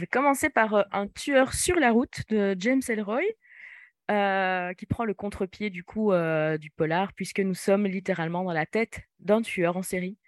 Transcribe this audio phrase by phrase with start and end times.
[0.00, 3.22] vais commencer par un tueur sur la route de James Elroy,
[4.08, 6.12] qui prend le contre-pied du coup
[6.58, 10.18] du polar, puisque nous sommes littéralement dans la tête d'un tueur en série.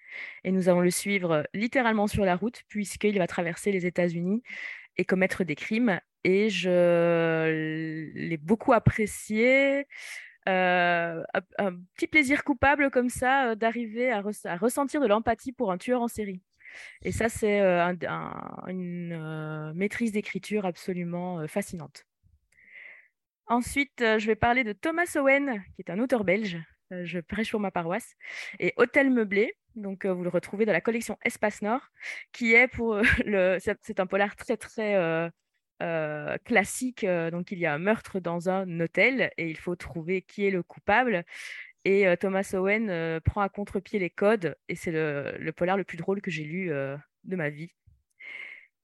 [0.44, 4.42] Et nous allons le suivre littéralement sur la route, puisqu'il va traverser les États-Unis
[4.96, 6.00] et commettre des crimes.
[6.24, 9.86] Et je l'ai beaucoup apprécié.
[10.46, 11.22] un,
[11.94, 14.22] petit plaisir coupable comme ça d'arriver à,
[14.56, 16.40] ressentir de l'empathie pour un tueur en série.
[17.02, 17.60] Et ça, c'est
[18.68, 22.04] une maîtrise d'écriture absolument fascinante.
[23.48, 26.58] Ensuite, je vais parler de Thomas Owen, qui est un auteur belge.
[26.90, 28.14] je prêche pour ma paroisse.
[28.58, 31.90] Et Hôtel Meublé, donc vous le retrouvez dans la collection Espace Nord,
[32.32, 33.58] qui est pour le.
[33.60, 35.30] C'est un polar très, très.
[36.44, 37.06] classique.
[37.30, 40.50] donc, il y a un meurtre dans un hôtel et il faut trouver qui est
[40.50, 41.24] le coupable.
[41.88, 46.20] Et Thomas Owen prend à contre-pied les codes et c'est le, polar le plus drôle
[46.20, 47.70] que j'ai lu de ma vie.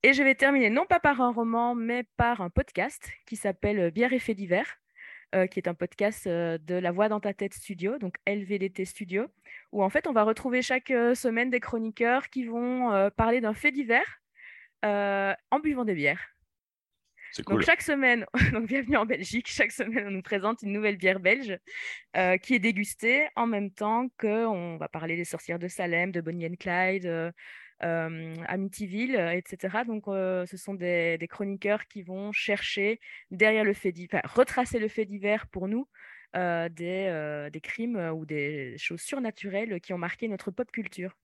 [0.04, 3.90] Et je vais terminer non pas par un roman, mais par un podcast qui s'appelle
[3.90, 4.78] Bière et faits divers,
[5.50, 9.26] qui est un podcast de La Voix dans ta tête studio, donc LVDT Studio,
[9.72, 13.72] où en fait on va retrouver chaque semaine des chroniqueurs qui vont parler d'un fait
[13.72, 14.22] divers
[14.84, 16.36] en buvant des bières.
[17.40, 21.18] Donc chaque semaine, donc bienvenue en Belgique, chaque semaine on nous présente une nouvelle bière
[21.18, 21.58] belge
[22.16, 26.20] euh, qui est dégustée en même temps qu'on va parler des sorcières de Salem, de
[26.20, 27.32] Bonnie and Clyde, euh,
[27.84, 29.78] euh Amityville, etc.
[29.86, 35.06] Donc ce sont des, chroniqueurs qui vont chercher derrière le fait divers, retracer le fait
[35.06, 35.88] divers pour nous.
[36.34, 41.16] des, des crimes ou des choses surnaturelles qui ont marqué notre pop culture.